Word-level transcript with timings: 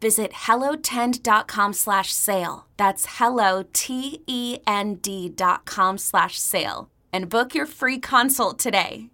Visit 0.00 0.32
hellotend.com 0.32 1.72
slash 1.72 2.12
sale. 2.12 2.66
That's 2.76 3.06
hello, 3.18 3.64
T-E-N-D 3.72 5.28
dot 5.30 5.64
com 5.64 5.98
slash 5.98 6.38
sale. 6.38 6.90
And 7.12 7.28
book 7.28 7.54
your 7.54 7.66
free 7.66 7.98
consult 7.98 8.58
today. 8.58 9.10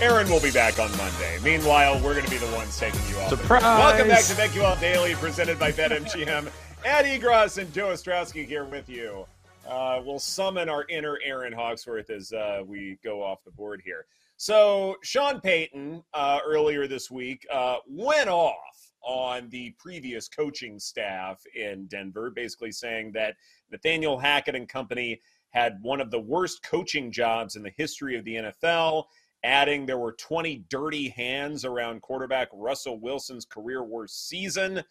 Aaron 0.00 0.30
will 0.30 0.40
be 0.40 0.52
back 0.52 0.78
on 0.78 0.90
Monday. 0.96 1.38
Meanwhile, 1.42 1.94
we're 1.96 2.14
going 2.14 2.24
to 2.24 2.30
be 2.30 2.38
the 2.38 2.54
ones 2.54 2.78
taking 2.78 3.00
you 3.08 3.18
off. 3.18 3.30
Surprise! 3.30 3.62
Welcome 3.62 4.06
back 4.06 4.22
to 4.24 4.32
BetQL 4.34 4.80
Daily, 4.80 5.14
presented 5.16 5.58
by 5.58 5.72
BetMGM. 5.72 6.50
Ed 6.84 7.02
Egros 7.04 7.58
and 7.58 7.72
Joe 7.72 7.88
Ostrowski 7.88 8.46
here 8.46 8.64
with 8.64 8.88
you. 8.88 9.26
Uh, 9.68 10.00
we'll 10.04 10.20
summon 10.20 10.68
our 10.68 10.86
inner 10.88 11.18
Aaron 11.24 11.52
Hawksworth 11.52 12.10
as 12.10 12.32
uh, 12.32 12.62
we 12.64 12.98
go 13.02 13.22
off 13.22 13.42
the 13.44 13.50
board 13.50 13.82
here. 13.84 14.06
So, 14.38 14.96
Sean 15.02 15.40
Payton 15.40 16.02
uh, 16.14 16.38
earlier 16.46 16.86
this 16.86 17.10
week 17.10 17.44
uh, 17.52 17.78
went 17.86 18.28
off 18.28 18.92
on 19.02 19.48
the 19.48 19.74
previous 19.78 20.28
coaching 20.28 20.78
staff 20.78 21.42
in 21.54 21.86
Denver, 21.86 22.30
basically 22.30 22.72
saying 22.72 23.12
that 23.12 23.34
Nathaniel 23.70 24.18
Hackett 24.18 24.54
and 24.54 24.68
company 24.68 25.20
had 25.50 25.78
one 25.82 26.00
of 26.00 26.10
the 26.10 26.20
worst 26.20 26.62
coaching 26.62 27.10
jobs 27.10 27.56
in 27.56 27.62
the 27.62 27.72
history 27.76 28.16
of 28.16 28.24
the 28.24 28.36
NFL 28.36 29.04
adding 29.44 29.86
there 29.86 29.98
were 29.98 30.12
20 30.12 30.64
dirty 30.68 31.08
hands 31.10 31.64
around 31.64 32.02
quarterback 32.02 32.48
Russell 32.52 32.98
Wilson's 32.98 33.44
career 33.44 33.84
worst 33.84 34.28
season. 34.28 34.82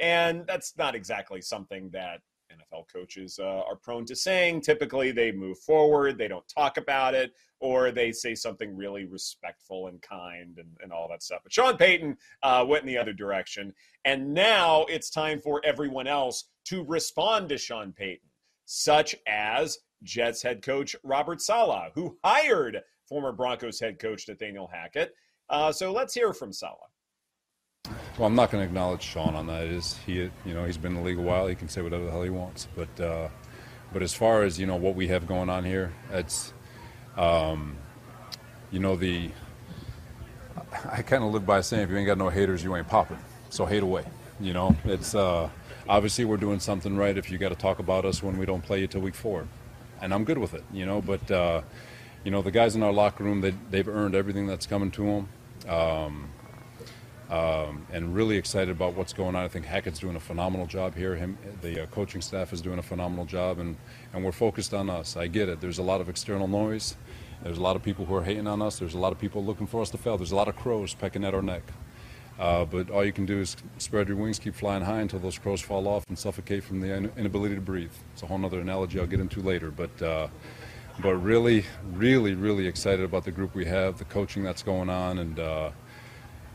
And 0.00 0.46
that's 0.46 0.76
not 0.76 0.94
exactly 0.94 1.40
something 1.40 1.90
that 1.90 2.20
NFL 2.52 2.84
coaches 2.92 3.38
uh, 3.40 3.62
are 3.68 3.76
prone 3.76 4.04
to 4.06 4.16
saying. 4.16 4.60
Typically, 4.60 5.10
they 5.10 5.32
move 5.32 5.58
forward, 5.58 6.18
they 6.18 6.28
don't 6.28 6.46
talk 6.48 6.76
about 6.76 7.14
it, 7.14 7.32
or 7.60 7.90
they 7.90 8.12
say 8.12 8.34
something 8.34 8.76
really 8.76 9.04
respectful 9.04 9.88
and 9.88 10.00
kind 10.02 10.58
and, 10.58 10.68
and 10.82 10.92
all 10.92 11.08
that 11.08 11.22
stuff. 11.22 11.40
But 11.42 11.52
Sean 11.52 11.76
Payton 11.76 12.16
uh, 12.42 12.64
went 12.66 12.82
in 12.82 12.88
the 12.88 12.98
other 12.98 13.12
direction. 13.12 13.72
And 14.04 14.32
now 14.32 14.84
it's 14.88 15.10
time 15.10 15.40
for 15.40 15.60
everyone 15.64 16.06
else 16.06 16.44
to 16.66 16.84
respond 16.84 17.48
to 17.50 17.58
Sean 17.58 17.92
Payton, 17.92 18.28
such 18.64 19.14
as 19.26 19.78
Jets 20.02 20.42
head 20.42 20.62
coach 20.62 20.94
Robert 21.02 21.40
Saleh, 21.40 21.90
who 21.94 22.18
hired 22.24 22.80
former 23.08 23.32
Broncos 23.32 23.80
head 23.80 23.98
coach 23.98 24.28
Nathaniel 24.28 24.68
Hackett. 24.72 25.14
Uh, 25.50 25.72
so 25.72 25.92
let's 25.92 26.14
hear 26.14 26.32
from 26.32 26.52
Saleh. 26.52 26.87
Well, 28.18 28.26
I'm 28.26 28.34
not 28.34 28.50
going 28.50 28.64
to 28.64 28.66
acknowledge 28.66 29.02
Sean 29.02 29.36
on 29.36 29.46
that. 29.46 29.66
Is 29.66 29.96
he, 30.04 30.14
you 30.14 30.54
know, 30.54 30.64
he's 30.64 30.76
been 30.76 30.96
in 30.96 30.98
the 30.98 31.04
league 31.04 31.18
a 31.18 31.22
while. 31.22 31.46
He 31.46 31.54
can 31.54 31.68
say 31.68 31.82
whatever 31.82 32.04
the 32.04 32.10
hell 32.10 32.24
he 32.24 32.30
wants. 32.30 32.66
But, 32.74 33.00
uh, 33.00 33.28
but 33.92 34.02
as 34.02 34.12
far 34.12 34.42
as 34.42 34.58
you 34.58 34.66
know, 34.66 34.74
what 34.74 34.96
we 34.96 35.06
have 35.06 35.28
going 35.28 35.48
on 35.48 35.64
here, 35.64 35.92
it's, 36.10 36.52
um, 37.16 37.76
you 38.72 38.80
know, 38.80 38.96
the. 38.96 39.30
I 40.90 41.02
kind 41.02 41.22
of 41.22 41.32
live 41.32 41.46
by 41.46 41.60
saying, 41.60 41.84
if 41.84 41.90
you 41.90 41.96
ain't 41.96 42.08
got 42.08 42.18
no 42.18 42.28
haters, 42.28 42.64
you 42.64 42.74
ain't 42.74 42.88
popping. 42.88 43.18
So 43.50 43.64
hate 43.64 43.84
away. 43.84 44.04
You 44.40 44.52
know, 44.52 44.76
it's 44.84 45.14
uh, 45.14 45.48
obviously 45.88 46.24
we're 46.24 46.36
doing 46.38 46.58
something 46.58 46.96
right. 46.96 47.16
If 47.16 47.30
you 47.30 47.38
got 47.38 47.50
to 47.50 47.54
talk 47.54 47.78
about 47.78 48.04
us 48.04 48.20
when 48.20 48.36
we 48.36 48.44
don't 48.46 48.62
play 48.62 48.80
you 48.80 48.88
till 48.88 49.00
week 49.00 49.14
four, 49.14 49.46
and 50.02 50.12
I'm 50.12 50.24
good 50.24 50.38
with 50.38 50.54
it. 50.54 50.64
You 50.72 50.86
know, 50.86 51.00
but. 51.00 51.30
Uh, 51.30 51.62
you 52.24 52.32
know, 52.32 52.42
the 52.42 52.50
guys 52.50 52.74
in 52.74 52.82
our 52.82 52.92
locker 52.92 53.22
room, 53.22 53.40
they, 53.40 53.54
they've 53.70 53.88
earned 53.88 54.16
everything 54.16 54.48
that's 54.48 54.66
coming 54.66 54.90
to 54.90 55.02
them. 55.04 55.28
Um, 55.72 56.28
um, 57.30 57.86
and 57.92 58.14
really 58.14 58.36
excited 58.36 58.70
about 58.70 58.94
what's 58.94 59.12
going 59.12 59.36
on. 59.36 59.44
I 59.44 59.48
think 59.48 59.66
Hackett's 59.66 59.98
doing 59.98 60.16
a 60.16 60.20
phenomenal 60.20 60.66
job 60.66 60.94
here. 60.94 61.14
Him, 61.14 61.36
the 61.60 61.82
uh, 61.82 61.86
coaching 61.86 62.22
staff 62.22 62.52
is 62.52 62.60
doing 62.60 62.78
a 62.78 62.82
phenomenal 62.82 63.26
job, 63.26 63.58
and, 63.58 63.76
and 64.12 64.24
we're 64.24 64.32
focused 64.32 64.72
on 64.72 64.88
us. 64.88 65.16
I 65.16 65.26
get 65.26 65.48
it. 65.48 65.60
There's 65.60 65.78
a 65.78 65.82
lot 65.82 66.00
of 66.00 66.08
external 66.08 66.48
noise. 66.48 66.96
There's 67.42 67.58
a 67.58 67.62
lot 67.62 67.76
of 67.76 67.82
people 67.82 68.04
who 68.04 68.14
are 68.14 68.24
hating 68.24 68.46
on 68.46 68.62
us. 68.62 68.78
There's 68.78 68.94
a 68.94 68.98
lot 68.98 69.12
of 69.12 69.18
people 69.18 69.44
looking 69.44 69.66
for 69.66 69.82
us 69.82 69.90
to 69.90 69.98
fail. 69.98 70.16
There's 70.16 70.32
a 70.32 70.36
lot 70.36 70.48
of 70.48 70.56
crows 70.56 70.94
pecking 70.94 71.24
at 71.24 71.34
our 71.34 71.42
neck. 71.42 71.62
Uh, 72.38 72.64
but 72.64 72.88
all 72.90 73.04
you 73.04 73.12
can 73.12 73.26
do 73.26 73.40
is 73.40 73.56
spread 73.78 74.08
your 74.08 74.16
wings, 74.16 74.38
keep 74.38 74.54
flying 74.54 74.82
high 74.82 75.00
until 75.00 75.18
those 75.18 75.38
crows 75.38 75.60
fall 75.60 75.88
off 75.88 76.04
and 76.08 76.16
suffocate 76.16 76.62
from 76.62 76.80
the 76.80 77.10
inability 77.16 77.54
to 77.56 77.60
breathe. 77.60 77.90
It's 78.12 78.22
a 78.22 78.26
whole 78.26 78.44
other 78.44 78.60
analogy 78.60 79.00
I'll 79.00 79.06
get 79.06 79.20
into 79.20 79.40
later. 79.40 79.70
But 79.70 80.00
uh, 80.00 80.28
but 81.00 81.14
really, 81.14 81.64
really, 81.92 82.34
really 82.34 82.66
excited 82.66 83.04
about 83.04 83.24
the 83.24 83.30
group 83.30 83.54
we 83.54 83.64
have, 83.66 83.98
the 83.98 84.04
coaching 84.04 84.42
that's 84.42 84.62
going 84.62 84.90
on, 84.90 85.18
and 85.18 85.38
uh, 85.38 85.70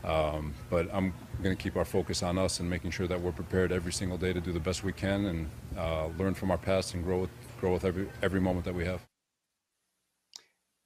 um, 0.04 0.54
but 0.70 0.88
I'm 0.92 1.12
going 1.42 1.56
to 1.56 1.62
keep 1.62 1.76
our 1.76 1.84
focus 1.84 2.22
on 2.22 2.38
us 2.38 2.60
and 2.60 2.68
making 2.68 2.90
sure 2.90 3.06
that 3.06 3.20
we're 3.20 3.32
prepared 3.32 3.72
every 3.72 3.92
single 3.92 4.18
day 4.18 4.32
to 4.32 4.40
do 4.40 4.52
the 4.52 4.60
best 4.60 4.84
we 4.84 4.92
can 4.92 5.24
and 5.26 5.50
uh, 5.76 6.06
learn 6.18 6.34
from 6.34 6.50
our 6.50 6.58
past 6.58 6.94
and 6.94 7.02
grow 7.02 7.20
with, 7.20 7.30
grow 7.60 7.72
with 7.72 7.84
every 7.84 8.08
every 8.22 8.40
moment 8.40 8.64
that 8.64 8.74
we 8.74 8.84
have. 8.84 9.04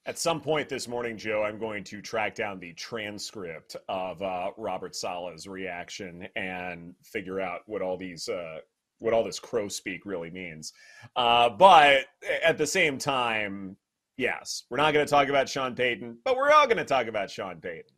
At 0.05 0.17
some 0.17 0.41
point 0.41 0.69
this 0.69 0.87
morning, 0.87 1.17
Joe, 1.17 1.43
I'm 1.43 1.59
going 1.59 1.83
to 1.83 2.01
track 2.01 2.33
down 2.33 2.59
the 2.59 2.73
transcript 2.73 3.75
of 3.89 4.21
uh, 4.21 4.51
Robert 4.57 4.95
Saleh's 4.95 5.47
reaction 5.47 6.27
and 6.35 6.95
figure 7.03 7.39
out 7.39 7.61
what 7.65 7.81
all 7.81 7.97
these 7.97 8.27
uh, 8.29 8.59
what 8.99 9.13
all 9.13 9.23
this 9.23 9.39
crow 9.39 9.67
speak 9.67 10.05
really 10.05 10.29
means. 10.29 10.73
Uh, 11.15 11.49
but 11.49 12.05
at 12.43 12.57
the 12.57 12.67
same 12.67 12.97
time, 12.97 13.75
yes, 14.17 14.63
we're 14.69 14.77
not 14.77 14.93
going 14.93 15.05
to 15.05 15.09
talk 15.09 15.27
about 15.27 15.49
Sean 15.49 15.75
Payton, 15.75 16.17
but 16.23 16.35
we're 16.35 16.51
all 16.51 16.65
going 16.65 16.77
to 16.77 16.85
talk 16.85 17.07
about 17.07 17.29
Sean 17.29 17.59
Payton. 17.59 17.91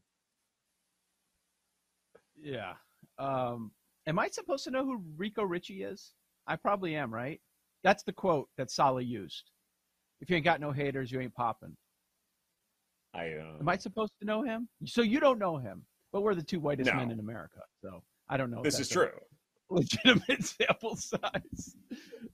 Yeah. 2.41 2.73
Um, 3.19 3.71
am 4.07 4.19
I 4.19 4.27
supposed 4.29 4.63
to 4.65 4.71
know 4.71 4.83
who 4.83 5.03
Rico 5.17 5.43
Richie 5.43 5.83
is? 5.83 6.13
I 6.47 6.55
probably 6.55 6.95
am, 6.95 7.13
right? 7.13 7.39
That's 7.83 8.03
the 8.03 8.13
quote 8.13 8.47
that 8.57 8.71
Saleh 8.71 9.05
used. 9.05 9.51
If 10.21 10.29
you 10.29 10.35
ain't 10.35 10.45
got 10.45 10.61
no 10.61 10.71
haters, 10.71 11.11
you 11.11 11.19
ain't 11.19 11.33
popping. 11.33 11.75
I 13.13 13.33
uh... 13.33 13.57
am 13.59 13.69
I 13.69 13.77
supposed 13.77 14.13
to 14.19 14.25
know 14.25 14.43
him? 14.43 14.67
So 14.85 15.01
you 15.01 15.19
don't 15.19 15.39
know 15.39 15.57
him, 15.57 15.83
but 16.13 16.21
we're 16.21 16.35
the 16.35 16.43
two 16.43 16.59
whitest 16.59 16.89
no. 16.91 16.97
men 16.97 17.11
in 17.11 17.19
America. 17.19 17.59
So 17.83 18.03
I 18.29 18.37
don't 18.37 18.51
know. 18.51 18.61
This 18.63 18.79
is 18.79 18.89
true 18.89 19.09
legitimate 19.71 20.43
sample 20.43 20.95
size. 20.95 21.75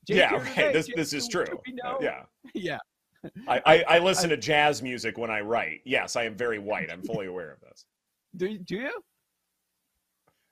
yeah, 0.08 0.34
right. 0.34 0.74
This 0.74 0.90
this 0.96 1.14
is 1.14 1.28
true. 1.28 1.46
Uh, 1.86 1.94
yeah, 2.02 2.24
yeah. 2.54 2.78
I, 3.48 3.62
I, 3.66 3.84
I 3.88 4.00
listen 4.00 4.32
I, 4.32 4.36
to 4.36 4.42
jazz 4.42 4.82
music 4.82 5.18
when 5.18 5.32
I 5.32 5.42
write. 5.42 5.82
Yes, 5.86 6.16
I 6.16 6.24
am 6.24 6.36
very 6.36 6.60
white. 6.60 6.92
I'm 6.92 7.02
fully 7.02 7.28
aware 7.28 7.52
of 7.52 7.60
this. 7.62 7.86
Do 8.36 8.46
you, 8.46 8.60
do 8.60 8.76
you? 8.76 8.92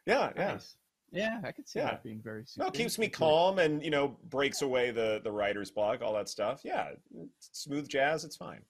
Yeah, 0.06 0.32
yeah. 0.36 0.52
Nice. 0.54 0.76
Yeah, 1.12 1.40
I 1.44 1.52
could 1.52 1.68
see 1.68 1.80
yeah. 1.80 1.86
that 1.86 2.04
being 2.04 2.22
very. 2.22 2.44
Well, 2.58 2.68
it 2.68 2.74
keeps 2.74 3.00
me 3.00 3.08
calm 3.08 3.60
and 3.60 3.84
you 3.84 3.90
know 3.90 4.18
breaks 4.30 4.62
away 4.62 4.92
the 4.92 5.22
the 5.24 5.32
writer's 5.32 5.72
block, 5.72 6.02
all 6.02 6.14
that 6.14 6.28
stuff. 6.28 6.62
Yeah, 6.64 6.90
smooth 7.40 7.88
jazz, 7.88 8.26
it's 8.26 8.36
fine. 8.36 8.62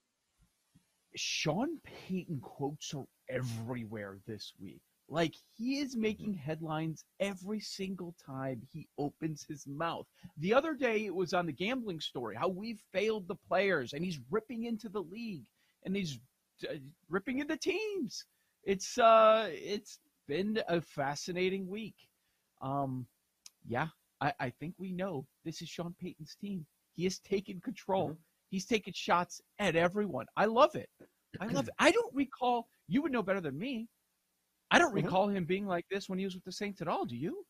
Sean 1.16 1.80
Payton 1.84 2.40
quotes 2.42 2.94
are 2.94 3.06
everywhere 3.30 4.20
this 4.28 4.54
week. 4.62 4.82
Like 5.08 5.36
he 5.56 5.80
is 5.80 5.96
making 5.96 6.34
headlines 6.34 7.06
every 7.20 7.60
single 7.60 8.16
time 8.24 8.62
he 8.72 8.88
opens 8.98 9.46
his 9.48 9.68
mouth. 9.68 10.08
The 10.38 10.54
other 10.54 10.74
day 10.74 11.06
it 11.06 11.14
was 11.14 11.34
on 11.34 11.46
the 11.46 11.52
gambling 11.52 12.00
story 12.00 12.36
how 12.36 12.48
we've 12.48 12.82
failed 12.92 13.28
the 13.28 13.36
players 13.36 13.94
and 13.94 14.04
he's 14.04 14.20
ripping 14.32 14.66
into 14.66 14.90
the 14.90 15.04
league 15.04 15.46
and 15.84 15.96
he's 15.96 16.20
uh, 16.68 16.76
ripping 17.10 17.40
into 17.40 17.56
teams. 17.56 18.26
It's 18.64 18.98
uh 18.98 19.50
it's 19.52 20.00
been 20.28 20.62
a 20.68 20.82
fascinating 20.82 21.68
week. 21.68 21.96
Um 22.62 23.08
yeah, 23.68 23.88
I, 24.22 24.34
I 24.40 24.50
think 24.50 24.76
we 24.78 24.92
know 24.92 25.26
this 25.44 25.62
is 25.62 25.70
Sean 25.70 25.96
Payton's 26.02 26.36
team. 26.40 26.66
He 26.94 27.04
has 27.04 27.20
taken 27.20 27.60
control. 27.62 28.10
Mm-hmm. 28.10 28.20
He's 28.50 28.66
taken 28.66 28.94
shots 28.94 29.42
at 29.60 29.76
everyone. 29.76 30.28
I 30.38 30.46
love 30.46 30.76
it. 30.76 30.90
I 31.42 31.48
love 31.48 31.68
it. 31.68 31.74
I 31.80 31.92
don't 31.92 32.14
recall 32.14 32.68
you 32.88 33.02
would 33.02 33.12
know 33.12 33.24
better 33.24 33.42
than 33.42 33.58
me. 33.58 33.88
I 34.72 34.80
don't 34.80 34.96
mm-hmm. 34.96 35.06
recall 35.06 35.28
him 35.28 35.46
being 35.46 35.66
like 35.66 35.86
this 35.90 36.08
when 36.08 36.20
he 36.20 36.26
was 36.26 36.36
with 36.36 36.44
the 36.44 36.52
Saints 36.52 36.82
at 36.82 36.88
all. 36.88 37.06
Do 37.06 37.16
you? 37.16 37.46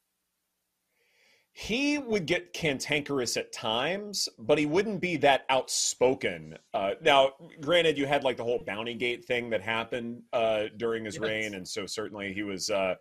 He 1.58 1.98
would 1.98 2.26
get 2.26 2.52
cantankerous 2.52 3.38
at 3.38 3.54
times, 3.54 4.28
but 4.38 4.58
he 4.58 4.66
wouldn't 4.66 5.00
be 5.00 5.16
that 5.18 5.46
outspoken. 5.48 6.58
Uh, 6.74 6.96
now, 7.02 7.32
granted, 7.62 7.98
you 7.98 8.06
had 8.06 8.26
like 8.26 8.36
the 8.36 8.44
whole 8.44 8.60
Bounty 8.60 8.94
Gate 8.94 9.24
thing 9.24 9.50
that 9.52 9.62
happened 9.62 10.24
uh, 10.34 10.66
during 10.76 11.06
his 11.06 11.16
yes. 11.16 11.24
reign, 11.24 11.56
and 11.56 11.66
so 11.66 11.86
certainly 11.86 12.34
he 12.34 12.44
was 12.44 12.70
uh, 12.70 12.96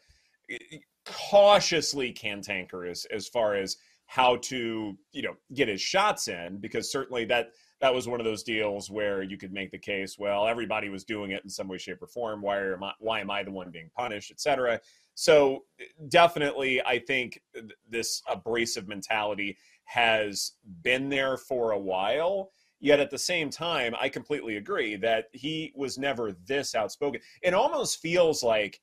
cautiously 1.05 2.13
cantankerous 2.13 3.07
as 3.07 3.27
far 3.27 3.57
as 3.57 3.77
how 4.07 4.37
to, 4.37 4.97
you 5.11 5.23
know, 5.23 5.35
get 5.53 5.67
his 5.67 5.81
shots 5.81 6.29
in, 6.29 6.59
because 6.59 6.93
certainly 6.93 7.25
that 7.25 7.51
that 7.85 7.95
was 7.95 8.09
one 8.09 8.19
of 8.19 8.25
those 8.25 8.43
deals 8.43 8.89
where 8.89 9.23
you 9.23 9.37
could 9.37 9.53
make 9.53 9.71
the 9.71 9.77
case, 9.77 10.19
well, 10.19 10.47
everybody 10.47 10.89
was 10.89 11.05
doing 11.05 11.33
it 11.33 11.45
in 11.45 11.51
some 11.51 11.69
way, 11.69 11.77
shape, 11.77 12.01
or 12.01 12.07
form. 12.07 12.41
Why 12.41 12.73
am 12.73 12.83
I, 12.83 12.93
why 12.99 13.21
am 13.21 13.31
I 13.31 13.43
the 13.43 13.51
one 13.51 13.71
being 13.71 13.91
punished, 13.95 14.31
et 14.31 14.41
cetera? 14.41 14.81
So 15.15 15.65
definitely, 16.09 16.81
I 16.81 16.99
think 16.99 17.43
this 17.87 18.23
abrasive 18.27 18.89
mentality 18.89 19.59
has 19.85 20.53
been 20.81 21.11
there 21.11 21.37
for 21.37 21.73
a 21.73 21.79
while. 21.79 22.53
Yet 22.81 23.01
at 23.01 23.11
the 23.11 23.19
same 23.19 23.51
time, 23.51 23.95
I 24.01 24.09
completely 24.09 24.57
agree 24.57 24.97
that 24.97 25.27
he 25.33 25.71
was 25.77 25.99
never 25.99 26.33
this 26.47 26.75
outspoken. 26.75 27.21
It 27.43 27.53
almost 27.53 28.01
feels 28.01 28.43
like 28.43 28.81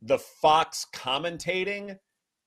the 0.00 0.18
Fox 0.18 0.86
commentating 0.94 1.98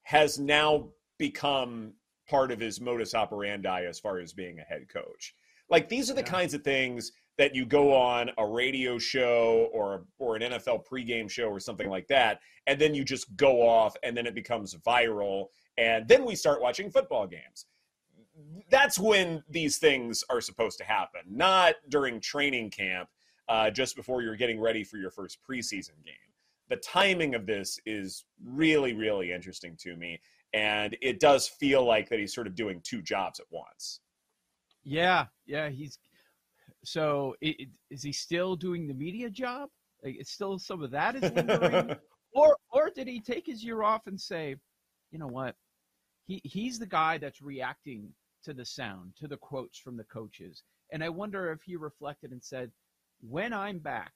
has 0.04 0.40
now 0.40 0.88
become 1.18 1.96
part 2.30 2.54
of 2.54 2.62
his 2.62 2.80
modus 2.80 3.14
operandi 3.14 3.84
as 3.84 4.00
far 4.00 4.20
as 4.20 4.32
being 4.32 4.60
a 4.60 4.64
head 4.64 4.88
coach. 4.88 5.36
Like 5.70 5.90
these 5.90 6.10
are 6.10 6.14
the 6.14 6.22
yeah. 6.22 6.28
kinds 6.28 6.54
of 6.54 6.64
things 6.64 7.12
that 7.38 7.54
you 7.54 7.66
go 7.66 7.94
on 7.94 8.32
a 8.38 8.46
radio 8.46 8.98
show 8.98 9.70
or 9.72 10.06
or 10.20 10.36
an 10.36 10.42
NFL 10.42 10.86
pregame 10.86 11.30
show 11.30 11.48
or 11.48 11.60
something 11.60 11.90
like 11.90 12.08
that, 12.08 12.40
and 12.66 12.80
then 12.80 12.94
you 12.94 13.04
just 13.04 13.36
go 13.36 13.68
off, 13.68 13.96
and 14.04 14.16
then 14.16 14.26
it 14.26 14.36
becomes 14.36 14.76
viral, 14.76 15.48
and 15.78 16.08
then 16.08 16.26
we 16.26 16.36
start 16.36 16.62
watching 16.62 16.90
football 16.90 17.28
games. 17.28 17.66
That's 18.70 19.00
when 19.00 19.44
these 19.50 19.78
things 19.78 20.24
are 20.30 20.42
supposed 20.42 20.78
to 20.80 20.84
happen, 20.84 21.22
not 21.28 21.76
during 21.90 22.20
training 22.20 22.70
camp, 22.70 23.10
uh, 23.50 23.72
just 23.72 23.96
before 23.96 24.22
you're 24.22 24.36
getting 24.36 24.60
ready 24.60 24.84
for 24.84 24.98
your 24.98 25.10
first 25.10 25.40
preseason 25.48 26.04
game. 26.06 26.16
The 26.70 26.78
timing 26.78 27.34
of 27.34 27.46
this 27.46 27.80
is 27.86 28.26
really, 28.44 28.94
really 28.94 29.32
interesting 29.32 29.76
to 29.82 29.96
me, 29.96 30.20
and 30.54 30.98
it 31.02 31.20
does 31.20 31.48
feel 31.48 31.86
like 31.86 32.10
that 32.10 32.20
he's 32.20 32.34
sort 32.34 32.48
of 32.48 32.56
doing 32.56 32.82
two 32.84 33.02
jobs 33.02 33.40
at 33.40 33.46
once. 33.50 34.02
Yeah, 34.88 35.26
yeah, 35.46 35.68
he's 35.68 36.00
so 36.86 37.36
it, 37.42 37.70
is 37.90 38.04
he 38.04 38.14
still 38.14 38.56
doing 38.56 38.88
the 38.88 38.94
media 38.94 39.30
job? 39.30 39.70
Like, 40.04 40.16
it's 40.18 40.32
still 40.32 40.58
some 40.60 40.82
of 40.82 40.92
that 40.92 41.16
is 41.18 41.30
lingering, 41.34 41.96
or 42.34 42.58
or 42.72 42.90
did 42.96 43.08
he 43.08 43.20
take 43.20 43.46
his 43.46 43.64
year 43.64 43.84
off 43.84 44.08
and 44.08 44.20
say, 44.20 44.56
you 45.12 45.20
know 45.20 45.28
what, 45.28 45.56
he 46.26 46.42
he's 46.46 46.80
the 46.80 46.86
guy 46.88 47.18
that's 47.18 47.42
reacting 47.42 48.10
to 48.46 48.54
the 48.54 48.66
sound, 48.66 49.14
to 49.18 49.28
the 49.28 49.38
quotes 49.38 49.78
from 49.78 49.98
the 49.98 50.06
coaches, 50.06 50.64
and 50.94 51.04
I 51.04 51.10
wonder 51.10 51.52
if 51.52 51.62
he 51.64 51.76
reflected 51.76 52.32
and 52.32 52.42
said, 52.42 52.72
when 53.22 53.52
I'm 53.52 53.80
back, 53.80 54.14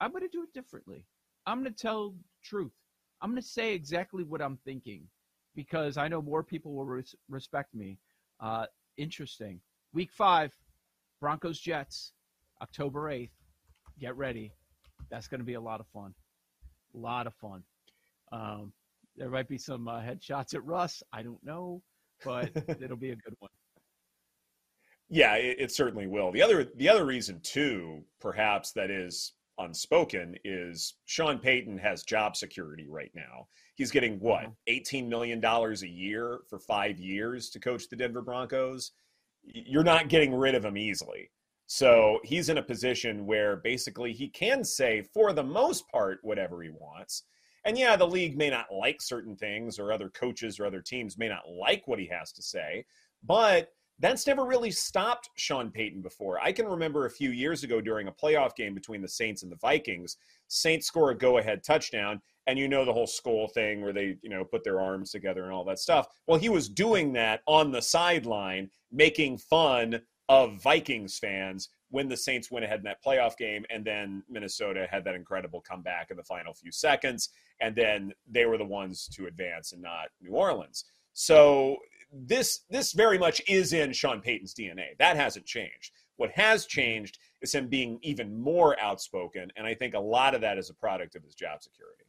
I'm 0.00 0.12
going 0.12 0.22
to 0.22 0.28
do 0.28 0.44
it 0.44 0.54
differently. 0.54 1.04
I'm 1.46 1.62
going 1.62 1.74
to 1.74 1.78
tell 1.82 2.14
truth. 2.42 2.72
I'm 3.20 3.30
going 3.32 3.42
to 3.42 3.46
say 3.48 3.74
exactly 3.74 4.24
what 4.24 4.40
I'm 4.40 4.58
thinking 4.64 5.02
because 5.54 5.98
I 5.98 6.08
know 6.08 6.22
more 6.22 6.42
people 6.42 6.74
will 6.74 6.86
res- 6.86 7.14
respect 7.28 7.74
me. 7.74 7.98
Uh, 8.40 8.66
interesting. 8.96 9.60
Week 9.96 10.12
five, 10.12 10.52
Broncos 11.22 11.58
Jets, 11.58 12.12
October 12.60 13.04
8th. 13.10 13.30
Get 13.98 14.14
ready. 14.14 14.52
That's 15.10 15.26
going 15.26 15.40
to 15.40 15.44
be 15.44 15.54
a 15.54 15.60
lot 15.60 15.80
of 15.80 15.86
fun. 15.86 16.12
A 16.94 16.98
lot 16.98 17.26
of 17.26 17.32
fun. 17.32 17.62
Um, 18.30 18.74
there 19.16 19.30
might 19.30 19.48
be 19.48 19.56
some 19.56 19.88
uh, 19.88 20.02
headshots 20.02 20.52
at 20.52 20.62
Russ. 20.66 21.02
I 21.14 21.22
don't 21.22 21.42
know, 21.42 21.80
but 22.26 22.50
it'll 22.82 22.98
be 22.98 23.12
a 23.12 23.16
good 23.16 23.32
one. 23.38 23.50
Yeah, 25.08 25.36
it, 25.36 25.56
it, 25.60 25.72
certainly 25.72 26.06
will. 26.06 26.30
The 26.30 26.42
other 26.42 26.64
the 26.76 26.90
other 26.90 27.06
reason 27.06 27.40
too, 27.42 28.04
perhaps 28.20 28.72
that 28.72 28.90
is 28.90 29.32
unspoken, 29.56 30.36
is 30.44 30.96
Sean 31.06 31.38
Payton 31.38 31.78
has 31.78 32.02
job 32.02 32.36
security 32.36 32.86
right 32.86 33.12
now. 33.14 33.48
He's 33.76 33.90
getting 33.90 34.20
what 34.20 34.42
mm-hmm. 34.42 34.50
eighteen 34.66 35.08
million 35.08 35.40
dollars 35.40 35.84
a 35.84 35.88
year 35.88 36.40
for 36.50 36.58
five 36.58 36.98
years 36.98 37.48
to 37.48 37.60
coach 37.60 37.88
the 37.88 37.96
Denver 37.96 38.20
Broncos 38.20 38.92
you're 39.46 39.84
not 39.84 40.08
getting 40.08 40.34
rid 40.34 40.54
of 40.54 40.64
him 40.64 40.76
easily. 40.76 41.30
So 41.66 42.20
he's 42.22 42.48
in 42.48 42.58
a 42.58 42.62
position 42.62 43.26
where 43.26 43.56
basically 43.56 44.12
he 44.12 44.28
can 44.28 44.62
say, 44.62 45.02
for 45.02 45.32
the 45.32 45.42
most 45.42 45.88
part, 45.88 46.20
whatever 46.22 46.62
he 46.62 46.70
wants. 46.70 47.24
And 47.64 47.76
yeah, 47.76 47.96
the 47.96 48.06
league 48.06 48.36
may 48.36 48.50
not 48.50 48.72
like 48.72 49.02
certain 49.02 49.34
things, 49.34 49.78
or 49.80 49.92
other 49.92 50.08
coaches 50.10 50.60
or 50.60 50.66
other 50.66 50.80
teams 50.80 51.18
may 51.18 51.28
not 51.28 51.48
like 51.48 51.82
what 51.86 51.98
he 51.98 52.06
has 52.06 52.30
to 52.32 52.42
say, 52.42 52.84
but 53.24 53.70
that's 53.98 54.26
never 54.26 54.44
really 54.44 54.70
stopped 54.70 55.30
Sean 55.36 55.70
Payton 55.72 56.02
before. 56.02 56.38
I 56.40 56.52
can 56.52 56.66
remember 56.66 57.06
a 57.06 57.10
few 57.10 57.30
years 57.30 57.64
ago 57.64 57.80
during 57.80 58.06
a 58.06 58.12
playoff 58.12 58.54
game 58.54 58.74
between 58.74 59.02
the 59.02 59.08
Saints 59.08 59.42
and 59.42 59.50
the 59.50 59.56
Vikings, 59.56 60.16
Saints 60.46 60.86
score 60.86 61.10
a 61.10 61.14
go 61.16 61.38
ahead 61.38 61.64
touchdown, 61.64 62.20
and 62.46 62.58
you 62.58 62.68
know 62.68 62.84
the 62.84 62.92
whole 62.92 63.06
skull 63.06 63.48
thing 63.48 63.82
where 63.82 63.92
they 63.92 64.16
you 64.22 64.30
know 64.30 64.44
put 64.44 64.64
their 64.64 64.80
arms 64.80 65.10
together 65.10 65.44
and 65.44 65.52
all 65.52 65.64
that 65.64 65.78
stuff 65.78 66.06
well 66.26 66.38
he 66.38 66.48
was 66.48 66.68
doing 66.68 67.12
that 67.12 67.40
on 67.46 67.70
the 67.70 67.82
sideline 67.82 68.70
making 68.92 69.38
fun 69.38 70.00
of 70.28 70.60
vikings 70.62 71.18
fans 71.18 71.68
when 71.90 72.08
the 72.08 72.16
saints 72.16 72.50
went 72.50 72.64
ahead 72.64 72.78
in 72.78 72.84
that 72.84 73.02
playoff 73.02 73.36
game 73.36 73.64
and 73.70 73.84
then 73.84 74.22
minnesota 74.28 74.86
had 74.90 75.04
that 75.04 75.14
incredible 75.14 75.60
comeback 75.60 76.10
in 76.10 76.16
the 76.16 76.22
final 76.22 76.52
few 76.52 76.72
seconds 76.72 77.30
and 77.60 77.74
then 77.74 78.12
they 78.28 78.44
were 78.44 78.58
the 78.58 78.64
ones 78.64 79.08
to 79.08 79.26
advance 79.26 79.72
and 79.72 79.82
not 79.82 80.08
new 80.20 80.32
orleans. 80.32 80.84
So 81.12 81.78
this 82.12 82.60
this 82.70 82.92
very 82.92 83.18
much 83.18 83.42
is 83.48 83.72
in 83.72 83.92
sean 83.92 84.20
payton's 84.20 84.54
dna 84.54 84.96
that 84.98 85.16
hasn't 85.16 85.46
changed. 85.46 85.92
What 86.16 86.30
has 86.32 86.66
changed 86.66 87.18
is 87.42 87.54
him 87.54 87.68
being 87.68 87.98
even 88.02 88.38
more 88.40 88.78
outspoken 88.80 89.50
and 89.56 89.66
i 89.66 89.74
think 89.74 89.94
a 89.94 90.00
lot 90.00 90.34
of 90.34 90.40
that 90.40 90.58
is 90.58 90.70
a 90.70 90.74
product 90.74 91.14
of 91.14 91.22
his 91.22 91.34
job 91.34 91.62
security 91.62 92.05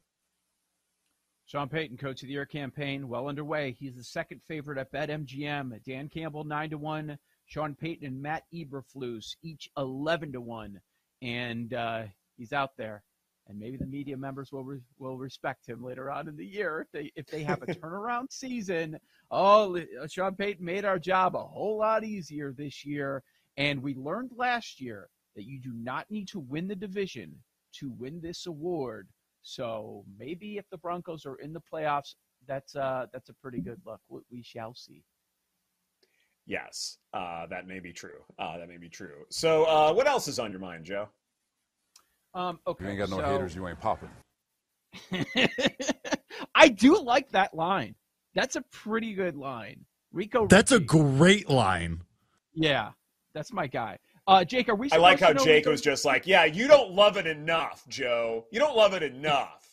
Sean 1.48 1.66
Payton, 1.70 1.96
Coach 1.96 2.22
of 2.22 2.26
the 2.26 2.34
Year 2.34 2.44
campaign, 2.44 3.08
well 3.08 3.26
underway. 3.26 3.74
He's 3.80 3.96
the 3.96 4.04
second 4.04 4.42
favorite 4.46 4.76
at 4.76 4.92
BetMGM. 4.92 5.82
Dan 5.82 6.10
Campbell, 6.10 6.44
9 6.44 6.70
to 6.70 6.76
1. 6.76 7.18
Sean 7.46 7.74
Payton 7.74 8.06
and 8.06 8.20
Matt 8.20 8.42
Eberflus, 8.52 9.34
each 9.42 9.70
11 9.78 10.32
to 10.32 10.42
1. 10.42 10.78
And 11.22 11.72
uh, 11.72 12.02
he's 12.36 12.52
out 12.52 12.72
there. 12.76 13.02
And 13.46 13.58
maybe 13.58 13.78
the 13.78 13.86
media 13.86 14.14
members 14.14 14.52
will 14.52 14.62
re- 14.62 14.82
will 14.98 15.16
respect 15.16 15.66
him 15.66 15.82
later 15.82 16.10
on 16.10 16.28
in 16.28 16.36
the 16.36 16.44
year 16.44 16.82
if 16.82 16.92
they 16.92 17.10
if 17.16 17.26
they 17.28 17.44
have 17.44 17.62
a 17.62 17.66
turnaround 17.74 18.30
season. 18.30 18.98
Oh, 19.30 19.80
Sean 20.06 20.34
Payton 20.34 20.62
made 20.62 20.84
our 20.84 20.98
job 20.98 21.34
a 21.34 21.38
whole 21.38 21.78
lot 21.78 22.04
easier 22.04 22.52
this 22.52 22.84
year, 22.84 23.22
and 23.56 23.82
we 23.82 23.94
learned 23.94 24.32
last 24.36 24.82
year 24.82 25.08
that 25.34 25.46
you 25.46 25.58
do 25.58 25.72
not 25.72 26.10
need 26.10 26.28
to 26.28 26.40
win 26.40 26.68
the 26.68 26.76
division 26.76 27.36
to 27.76 27.90
win 27.90 28.20
this 28.20 28.44
award. 28.44 29.08
So 29.48 30.04
maybe 30.18 30.58
if 30.58 30.68
the 30.70 30.76
Broncos 30.76 31.24
are 31.24 31.36
in 31.36 31.54
the 31.54 31.60
playoffs, 31.72 32.16
that's 32.46 32.76
uh, 32.76 33.06
that's 33.14 33.30
a 33.30 33.32
pretty 33.32 33.62
good 33.62 33.80
look. 33.86 34.00
We 34.30 34.42
shall 34.42 34.74
see. 34.74 35.02
Yes, 36.44 36.98
uh, 37.14 37.46
that 37.46 37.66
may 37.66 37.80
be 37.80 37.92
true. 37.92 38.20
Uh, 38.38 38.58
that 38.58 38.68
may 38.68 38.76
be 38.76 38.90
true. 38.90 39.24
So, 39.30 39.64
uh, 39.64 39.92
what 39.94 40.06
else 40.06 40.28
is 40.28 40.38
on 40.38 40.50
your 40.50 40.60
mind, 40.60 40.84
Joe? 40.84 41.08
Um, 42.34 42.60
okay, 42.66 42.84
you 42.84 42.90
ain't 42.90 42.98
got 42.98 43.08
no 43.08 43.18
so... 43.18 43.24
haters. 43.24 43.54
You 43.54 43.66
ain't 43.68 43.80
popping. 43.80 44.10
I 46.54 46.68
do 46.68 47.00
like 47.02 47.30
that 47.30 47.54
line. 47.54 47.94
That's 48.34 48.56
a 48.56 48.62
pretty 48.70 49.14
good 49.14 49.34
line. 49.34 49.86
Rico. 50.12 50.46
That's 50.46 50.72
a 50.72 50.80
great 50.80 51.48
line. 51.48 52.02
Yeah, 52.52 52.90
that's 53.32 53.52
my 53.52 53.66
guy. 53.66 53.98
Uh, 54.28 54.44
Jake, 54.44 54.68
are 54.68 54.74
we? 54.74 54.90
I 54.92 54.98
like 54.98 55.20
how 55.20 55.32
Jake 55.32 55.64
was 55.64 55.80
just 55.80 56.04
like, 56.04 56.26
"Yeah, 56.26 56.44
you 56.44 56.68
don't 56.68 56.92
love 56.92 57.16
it 57.16 57.26
enough, 57.26 57.88
Joe. 57.88 58.44
You 58.50 58.58
don't 58.58 58.76
love 58.76 58.92
it 58.92 59.02
enough." 59.02 59.66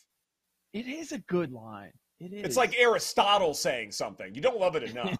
It 0.71 0.87
is 0.87 1.11
a 1.11 1.17
good 1.19 1.51
line. 1.51 1.91
It 2.21 2.31
is. 2.31 2.45
It's 2.45 2.57
like 2.57 2.73
Aristotle 2.79 3.53
saying 3.53 3.91
something. 3.91 4.33
You 4.33 4.39
don't 4.39 4.57
love 4.57 4.77
it 4.77 4.83
enough. 4.83 5.17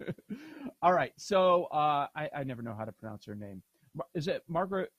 All 0.82 0.92
right, 0.92 1.12
so 1.16 1.64
uh, 1.72 2.06
I, 2.14 2.30
I 2.34 2.44
never 2.44 2.62
know 2.62 2.74
how 2.74 2.84
to 2.84 2.92
pronounce 2.92 3.24
her 3.26 3.34
name. 3.34 3.60
Is 4.14 4.28
it 4.28 4.44
Margaret 4.48 4.90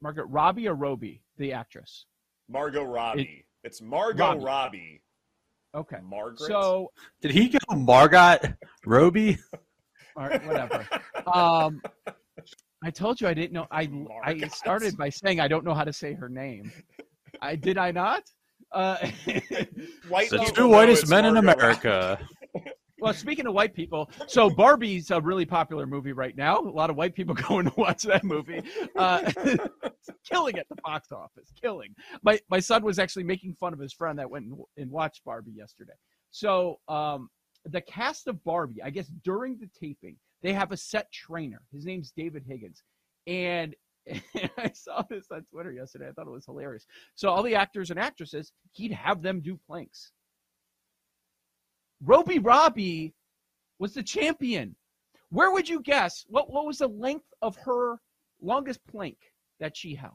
Margaret 0.00 0.26
Robbie 0.26 0.68
or 0.68 0.74
Robbie, 0.74 1.20
the 1.36 1.52
actress? 1.52 2.06
Margot 2.48 2.84
Robbie. 2.84 3.44
It, 3.44 3.66
It's 3.66 3.82
Margot 3.82 4.24
Robbie. 4.24 4.44
Robbie. 4.44 5.02
Okay. 5.74 5.98
Margaret. 6.02 6.48
So, 6.48 6.92
Did 7.20 7.32
he 7.32 7.48
go 7.48 7.58
Margot 7.76 8.38
Roby? 8.86 9.38
all 10.16 10.28
right, 10.28 10.46
whatever. 10.46 10.86
um, 11.32 11.82
I 12.82 12.90
told 12.90 13.20
you 13.20 13.26
I 13.26 13.34
didn't 13.34 13.52
know. 13.52 13.66
I 13.70 13.88
I 14.22 14.38
started 14.48 14.96
by 14.96 15.08
saying 15.08 15.40
I 15.40 15.48
don't 15.48 15.64
know 15.64 15.74
how 15.74 15.84
to 15.84 15.92
say 15.92 16.14
her 16.14 16.28
name. 16.28 16.70
I 17.40 17.56
did 17.56 17.78
I 17.78 17.90
not? 17.90 18.24
Uh, 18.72 18.96
white 20.08 20.30
The 20.30 20.52
two 20.54 20.68
whitest 20.68 21.02
it's 21.02 21.10
men 21.10 21.24
in 21.24 21.36
America. 21.38 22.18
well, 23.00 23.14
speaking 23.14 23.46
of 23.46 23.54
white 23.54 23.74
people, 23.74 24.10
so 24.26 24.50
Barbie's 24.50 25.10
a 25.10 25.20
really 25.20 25.46
popular 25.46 25.86
movie 25.86 26.12
right 26.12 26.36
now. 26.36 26.60
A 26.60 26.68
lot 26.68 26.90
of 26.90 26.96
white 26.96 27.14
people 27.14 27.34
going 27.48 27.66
to 27.66 27.72
watch 27.76 28.02
that 28.02 28.24
movie. 28.24 28.62
Uh, 28.96 29.30
killing 30.30 30.58
at 30.58 30.68
the 30.68 30.76
box 30.84 31.10
office, 31.12 31.50
killing. 31.60 31.94
My 32.22 32.38
my 32.50 32.60
son 32.60 32.84
was 32.84 32.98
actually 32.98 33.24
making 33.24 33.54
fun 33.54 33.72
of 33.72 33.78
his 33.78 33.92
friend 33.92 34.18
that 34.18 34.30
went 34.30 34.46
and, 34.46 34.58
and 34.76 34.90
watched 34.90 35.24
Barbie 35.24 35.52
yesterday. 35.52 35.94
So 36.30 36.78
um, 36.88 37.28
the 37.64 37.80
cast 37.80 38.28
of 38.28 38.42
Barbie, 38.44 38.82
I 38.82 38.90
guess 38.90 39.08
during 39.24 39.58
the 39.58 39.68
taping, 39.78 40.16
they 40.42 40.52
have 40.52 40.72
a 40.72 40.76
set 40.76 41.10
trainer. 41.12 41.62
His 41.72 41.84
name's 41.84 42.12
David 42.12 42.44
Higgins, 42.46 42.82
and 43.26 43.74
I 44.56 44.70
saw 44.72 45.02
this 45.08 45.26
on 45.30 45.44
Twitter 45.50 45.72
yesterday. 45.72 46.08
I 46.08 46.12
thought 46.12 46.26
it 46.26 46.32
was 46.32 46.46
hilarious. 46.46 46.86
So 47.14 47.28
all 47.28 47.42
the 47.42 47.54
actors 47.54 47.90
and 47.90 47.98
actresses, 47.98 48.52
he'd 48.72 48.92
have 48.92 49.22
them 49.22 49.40
do 49.40 49.58
planks. 49.66 50.12
Roby 52.02 52.38
Robbie 52.38 53.14
was 53.78 53.94
the 53.94 54.02
champion. 54.02 54.76
Where 55.30 55.50
would 55.52 55.68
you 55.68 55.80
guess? 55.80 56.24
What 56.28 56.50
what 56.50 56.66
was 56.66 56.78
the 56.78 56.88
length 56.88 57.26
of 57.42 57.56
her 57.56 57.98
longest 58.40 58.80
plank 58.86 59.16
that 59.60 59.76
she 59.76 59.94
held? 59.94 60.14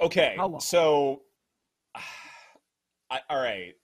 Okay, 0.00 0.36
so 0.58 1.22
I, 3.10 3.20
all 3.28 3.42
right, 3.42 3.74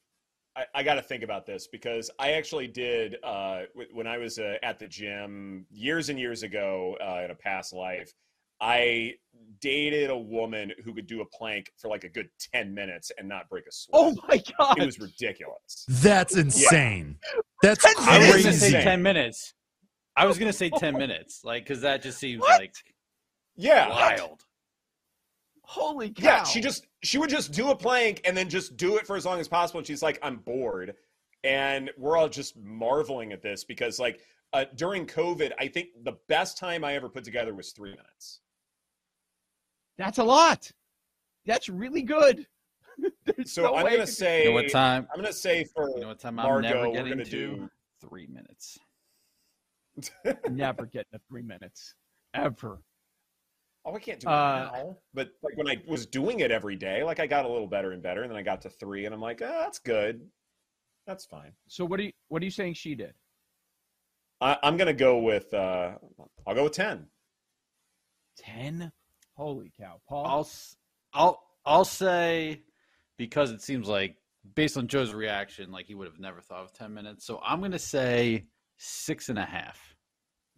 I, 0.56 0.64
I 0.74 0.82
got 0.82 0.94
to 0.94 1.02
think 1.02 1.22
about 1.22 1.46
this 1.46 1.66
because 1.66 2.10
I 2.18 2.32
actually 2.32 2.68
did 2.68 3.16
uh, 3.22 3.62
w- 3.74 3.90
when 3.92 4.06
I 4.06 4.18
was 4.18 4.38
uh, 4.38 4.56
at 4.62 4.78
the 4.78 4.86
gym 4.86 5.66
years 5.70 6.08
and 6.08 6.18
years 6.18 6.42
ago 6.42 6.96
uh, 7.00 7.22
in 7.24 7.30
a 7.30 7.34
past 7.34 7.72
life. 7.72 8.12
I 8.58 9.12
dated 9.60 10.08
a 10.08 10.16
woman 10.16 10.72
who 10.82 10.94
could 10.94 11.06
do 11.06 11.20
a 11.20 11.26
plank 11.26 11.70
for 11.76 11.88
like 11.88 12.04
a 12.04 12.08
good 12.08 12.30
ten 12.54 12.72
minutes 12.72 13.12
and 13.18 13.28
not 13.28 13.50
break 13.50 13.66
a 13.66 13.72
sweat. 13.72 14.00
Oh 14.00 14.16
my 14.26 14.42
god, 14.58 14.78
it 14.78 14.86
was 14.86 14.98
ridiculous. 14.98 15.84
That's 15.88 16.34
insane. 16.36 17.18
That's 17.62 17.84
I 17.84 18.18
was 18.18 18.28
gonna 18.28 18.52
crazy. 18.52 18.52
say 18.52 18.82
ten 18.82 19.02
minutes. 19.02 19.52
I 20.16 20.24
was 20.24 20.38
gonna 20.38 20.54
say 20.54 20.70
ten 20.70 20.96
minutes, 20.96 21.40
like 21.44 21.64
because 21.64 21.82
that 21.82 22.00
just 22.00 22.18
seems 22.18 22.42
like 22.44 22.74
Yeah, 23.56 23.90
wild. 23.90 24.45
Holy 25.68 26.10
cow! 26.10 26.22
Yeah, 26.24 26.44
she 26.44 26.60
just 26.60 26.86
she 27.02 27.18
would 27.18 27.28
just 27.28 27.52
do 27.52 27.70
a 27.70 27.76
plank 27.76 28.20
and 28.24 28.36
then 28.36 28.48
just 28.48 28.76
do 28.76 28.96
it 28.98 29.06
for 29.06 29.16
as 29.16 29.26
long 29.26 29.40
as 29.40 29.48
possible. 29.48 29.78
And 29.78 29.86
she's 29.86 30.00
like, 30.02 30.18
I'm 30.22 30.36
bored, 30.36 30.94
and 31.42 31.90
we're 31.98 32.16
all 32.16 32.28
just 32.28 32.56
marveling 32.56 33.32
at 33.32 33.42
this 33.42 33.64
because 33.64 33.98
like 33.98 34.20
uh, 34.52 34.66
during 34.76 35.06
COVID, 35.06 35.50
I 35.58 35.66
think 35.66 35.88
the 36.04 36.16
best 36.28 36.56
time 36.56 36.84
I 36.84 36.94
ever 36.94 37.08
put 37.08 37.24
together 37.24 37.52
was 37.52 37.72
three 37.72 37.90
minutes. 37.90 38.40
That's 39.98 40.18
a 40.18 40.24
lot. 40.24 40.70
That's 41.46 41.68
really 41.68 42.02
good. 42.02 42.46
So 43.44 43.62
no 43.64 43.74
I'm 43.74 43.84
way 43.84 43.90
gonna 43.92 44.06
say 44.06 44.44
You 44.44 44.48
know 44.50 44.54
what 44.54 44.70
time? 44.70 45.06
I'm 45.12 45.20
gonna 45.20 45.32
say 45.32 45.64
for 45.64 45.90
You 45.90 46.00
know 46.00 46.08
what 46.08 46.18
time 46.20 46.38
I'm 46.38 46.46
Margot, 46.46 46.68
never 46.68 46.88
we're 46.88 46.94
getting 46.94 47.10
gonna 47.12 47.24
to? 47.24 47.30
do 47.30 47.70
Three 48.00 48.26
minutes. 48.28 48.78
never 50.50 50.86
getting 50.86 51.10
to 51.12 51.20
three 51.28 51.42
minutes 51.42 51.94
ever. 52.34 52.80
Oh, 53.88 53.94
I 53.94 54.00
can't 54.00 54.18
do 54.18 54.28
Uh, 54.28 54.68
it 54.74 54.76
now. 54.76 54.96
But 55.14 55.30
like 55.42 55.56
when 55.56 55.68
I 55.68 55.80
was 55.86 56.06
doing 56.06 56.40
it 56.40 56.50
every 56.50 56.74
day, 56.74 57.04
like 57.04 57.20
I 57.20 57.26
got 57.28 57.44
a 57.44 57.48
little 57.48 57.68
better 57.68 57.92
and 57.92 58.02
better, 58.02 58.22
and 58.22 58.30
then 58.30 58.36
I 58.36 58.42
got 58.42 58.60
to 58.62 58.70
three, 58.70 59.04
and 59.06 59.14
I'm 59.14 59.20
like, 59.20 59.40
oh, 59.40 59.60
that's 59.62 59.78
good. 59.78 60.28
That's 61.06 61.24
fine. 61.24 61.52
So 61.68 61.84
what 61.84 62.00
are 62.00 62.02
you 62.02 62.12
what 62.28 62.42
are 62.42 62.44
you 62.44 62.50
saying 62.50 62.74
she 62.74 62.96
did? 62.96 63.14
I, 64.40 64.58
I'm 64.62 64.76
gonna 64.76 64.92
go 64.92 65.18
with 65.18 65.54
uh, 65.54 65.92
I'll 66.46 66.54
go 66.54 66.64
with 66.64 66.72
ten. 66.72 67.06
Ten? 68.36 68.90
Holy 69.36 69.72
cow, 69.78 70.00
Paul! 70.08 70.26
I'll 70.26 70.40
s- 70.40 70.76
I'll 71.14 71.40
I'll 71.64 71.84
say 71.84 72.62
because 73.18 73.52
it 73.52 73.62
seems 73.62 73.86
like 73.88 74.16
based 74.56 74.76
on 74.76 74.88
Joe's 74.88 75.14
reaction, 75.14 75.70
like 75.70 75.86
he 75.86 75.94
would 75.94 76.08
have 76.08 76.18
never 76.18 76.40
thought 76.40 76.64
of 76.64 76.72
ten 76.72 76.92
minutes. 76.92 77.24
So 77.24 77.40
I'm 77.44 77.60
gonna 77.60 77.78
say 77.78 78.46
six 78.78 79.28
and 79.28 79.38
a 79.38 79.44
half. 79.44 79.78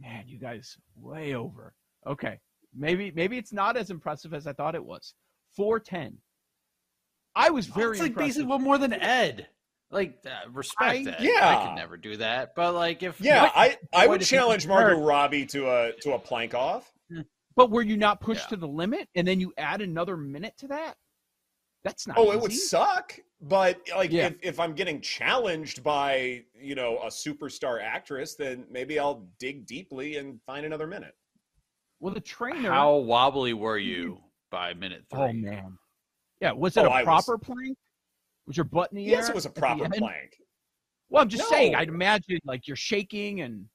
Man, 0.00 0.24
you 0.26 0.38
guys 0.38 0.78
way 0.96 1.34
over. 1.34 1.74
Okay, 2.06 2.38
maybe 2.74 3.10
maybe 3.14 3.38
it's 3.38 3.52
not 3.52 3.76
as 3.76 3.90
impressive 3.90 4.34
as 4.34 4.46
I 4.46 4.52
thought 4.52 4.74
it 4.74 4.84
was. 4.84 5.14
four 5.56 5.78
ten. 5.80 6.18
I 7.34 7.50
was 7.50 7.66
very 7.66 7.92
It's 7.92 8.00
like 8.00 8.08
impressed. 8.10 8.28
basically 8.28 8.48
one 8.48 8.62
more 8.62 8.78
than 8.78 8.92
Ed. 8.92 9.48
Like 9.90 10.18
uh, 10.26 10.50
respect 10.50 11.06
I- 11.06 11.10
Ed. 11.10 11.16
yeah. 11.20 11.58
I 11.58 11.66
could 11.66 11.76
never 11.76 11.96
do 11.96 12.16
that. 12.18 12.54
But 12.56 12.74
like 12.74 13.02
if 13.02 13.20
Yeah, 13.20 13.44
what- 13.44 13.52
I, 13.56 13.76
I 13.94 14.06
would 14.06 14.20
challenge 14.22 14.64
was 14.66 14.68
Margot? 14.68 15.00
Robbie 15.04 15.46
to 15.46 15.68
a 15.70 15.92
to 16.02 16.12
a 16.14 16.18
plank 16.18 16.54
off. 16.54 16.90
But 17.56 17.70
were 17.70 17.82
you 17.82 17.96
not 17.96 18.20
pushed 18.20 18.50
to 18.50 18.56
the 18.56 18.68
limit, 18.68 19.08
and 19.16 19.26
then 19.26 19.40
you 19.40 19.52
add 19.58 19.80
another 19.80 20.16
minute 20.16 20.54
to 20.58 20.68
that? 20.68 20.94
That's 21.82 22.06
not. 22.06 22.16
Oh, 22.16 22.30
it 22.32 22.40
would 22.40 22.52
suck. 22.52 23.18
But 23.40 23.80
like, 23.96 24.12
Yeah. 24.12 24.26
if, 24.28 24.34
if 24.42 24.60
I'm 24.60 24.74
getting 24.74 25.00
challenged 25.00 25.82
by 25.82 26.44
you 26.60 26.74
know 26.76 26.98
a 26.98 27.06
superstar 27.06 27.82
actress, 27.82 28.34
then 28.36 28.64
maybe 28.70 28.98
I'll 29.00 29.28
dig 29.40 29.66
deeply 29.66 30.16
and 30.18 30.40
find 30.46 30.66
another 30.66 30.86
minute. 30.86 31.14
Well, 32.00 32.14
the 32.14 32.20
trainer. 32.20 32.70
How 32.70 32.96
wobbly 32.96 33.52
were 33.54 33.78
you 33.78 34.18
by 34.50 34.74
minute 34.74 35.04
oh, 35.12 35.16
three? 35.16 35.26
Oh 35.28 35.32
man. 35.32 35.78
Yeah, 36.40 36.52
was 36.52 36.76
it 36.76 36.80
Oh, 36.80 36.88
a 36.88 36.90
I 36.90 37.02
was- 37.02 37.24
proper 37.24 37.38
plank? 37.38 37.76
Was 38.46 38.56
your 38.56 38.64
butt 38.64 38.90
in 38.92 38.96
the 38.96 39.04
air? 39.06 39.10
Yes, 39.12 39.28
it 39.28 39.34
was 39.34 39.44
a 39.46 39.50
proper 39.50 39.88
plank. 39.90 40.36
Well, 41.10 41.22
I'm 41.22 41.28
just 41.28 41.48
saying. 41.48 41.74
I'd 41.74 41.88
imagine 41.88 42.38
like 42.44 42.66
you're 42.66 42.76
shaking 42.76 43.40
and 43.42 43.66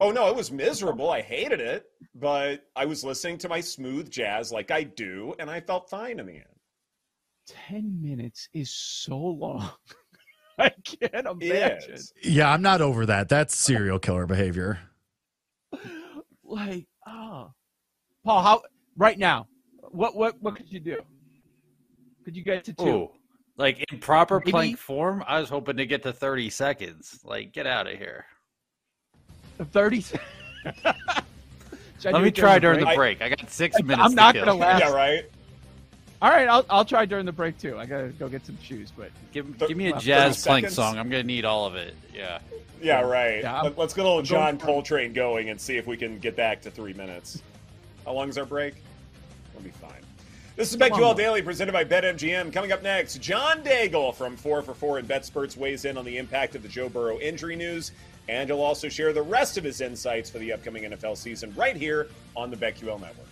Oh 0.00 0.10
no, 0.12 0.28
it 0.28 0.36
was 0.36 0.50
miserable. 0.52 1.10
I 1.10 1.20
hated 1.22 1.60
it, 1.60 1.86
but 2.14 2.62
I 2.76 2.86
was 2.86 3.02
listening 3.04 3.36
to 3.38 3.48
my 3.48 3.60
smooth 3.60 4.08
jazz 4.10 4.52
like 4.52 4.70
I 4.70 4.84
do, 4.84 5.34
and 5.40 5.50
I 5.50 5.60
felt 5.60 5.90
fine 5.90 6.20
in 6.20 6.26
the 6.26 6.34
end. 6.34 6.44
ten 7.46 8.00
minutes 8.00 8.48
is 8.52 8.72
so 8.72 9.16
long. 9.18 9.70
I 10.58 10.70
can't 10.84 11.26
imagine. 11.26 11.98
Yeah, 12.22 12.52
I'm 12.52 12.62
not 12.62 12.80
over 12.80 13.06
that. 13.06 13.28
That's 13.28 13.56
serial 13.56 13.98
killer 14.00 14.26
behavior. 14.26 14.78
Like, 16.44 16.86
oh, 17.08 17.52
Paul, 18.24 18.42
how 18.42 18.62
right 18.96 19.18
now? 19.18 19.46
What 19.90 20.14
what 20.14 20.40
what 20.42 20.56
could 20.56 20.70
you 20.70 20.80
do? 20.80 20.98
Could 22.24 22.36
you 22.36 22.44
get 22.44 22.64
to 22.64 22.72
two? 22.72 22.84
Ooh. 22.86 23.10
Like 23.56 23.84
in 23.90 23.98
proper 23.98 24.38
Maybe- 24.38 24.50
plank 24.52 24.78
form, 24.78 25.24
I 25.26 25.40
was 25.40 25.48
hoping 25.48 25.76
to 25.78 25.86
get 25.86 26.02
to 26.04 26.12
30 26.12 26.48
seconds. 26.50 27.20
Like, 27.24 27.52
get 27.52 27.66
out 27.66 27.88
of 27.88 27.98
here. 27.98 28.24
Thirty. 29.72 30.04
Let 32.04 32.22
me 32.22 32.30
try 32.30 32.60
during 32.60 32.78
the 32.78 32.94
break. 32.94 33.20
I 33.20 33.28
got 33.30 33.50
six 33.50 33.82
minutes. 33.82 34.00
I'm 34.08 34.14
not 34.14 34.32
to 34.32 34.40
gonna 34.40 34.52
kill. 34.52 34.58
last. 34.58 34.80
Yeah, 34.80 34.92
right. 34.92 35.24
All 36.20 36.30
right, 36.30 36.48
I'll 36.48 36.66
I'll 36.68 36.84
try 36.84 37.04
during 37.04 37.26
the 37.26 37.32
break 37.32 37.58
too. 37.58 37.78
I 37.78 37.86
gotta 37.86 38.08
go 38.08 38.28
get 38.28 38.44
some 38.44 38.58
shoes, 38.62 38.92
but 38.96 39.10
Give, 39.32 39.56
give 39.58 39.76
me 39.76 39.88
a 39.88 39.98
jazz 39.98 40.44
plank 40.44 40.64
seconds? 40.64 40.74
song. 40.74 40.98
I'm 40.98 41.08
gonna 41.08 41.22
need 41.22 41.44
all 41.44 41.66
of 41.66 41.76
it. 41.76 41.94
Yeah. 42.12 42.40
Yeah, 42.80 43.00
right. 43.02 43.42
Yeah, 43.42 43.62
Let, 43.62 43.78
us 43.78 43.92
get 43.94 44.04
a 44.04 44.08
little 44.08 44.22
John 44.22 44.58
Coltrane 44.58 45.12
going 45.12 45.50
and 45.50 45.60
see 45.60 45.76
if 45.76 45.86
we 45.86 45.96
can 45.96 46.18
get 46.18 46.36
back 46.36 46.62
to 46.62 46.70
three 46.70 46.92
minutes. 46.92 47.42
How 48.04 48.12
long 48.12 48.28
is 48.28 48.38
our 48.38 48.44
break? 48.44 48.74
We'll 49.54 49.62
be 49.62 49.70
fine. 49.70 49.90
This 50.56 50.72
is 50.72 50.76
BetQL. 50.76 51.16
Daily 51.16 51.40
presented 51.40 51.72
by 51.72 51.84
BetMGM. 51.84 52.52
Coming 52.52 52.72
up 52.72 52.82
next, 52.82 53.20
John 53.20 53.62
Daigle 53.62 54.12
from 54.12 54.36
4 54.36 54.62
for 54.62 54.74
4 54.74 54.98
and 54.98 55.08
BetSperts 55.08 55.56
weighs 55.56 55.84
in 55.84 55.96
on 55.96 56.04
the 56.04 56.16
impact 56.16 56.56
of 56.56 56.62
the 56.62 56.68
Joe 56.68 56.88
Burrow 56.88 57.18
injury 57.20 57.54
news, 57.54 57.92
and 58.28 58.48
he'll 58.48 58.60
also 58.60 58.88
share 58.88 59.12
the 59.12 59.22
rest 59.22 59.56
of 59.56 59.62
his 59.62 59.80
insights 59.80 60.28
for 60.28 60.38
the 60.38 60.52
upcoming 60.52 60.82
NFL 60.82 61.16
season 61.16 61.54
right 61.56 61.76
here 61.76 62.08
on 62.34 62.50
the 62.50 62.56
BetQL 62.56 63.00
Network. 63.00 63.28